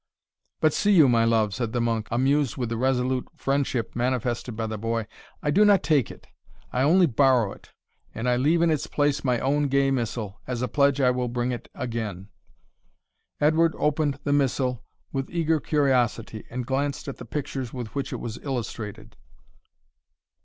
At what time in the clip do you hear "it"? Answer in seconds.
6.09-6.25, 7.51-7.71, 11.51-11.69, 18.11-18.19